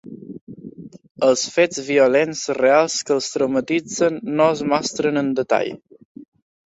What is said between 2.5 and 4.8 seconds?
reals que els traumatitzen no es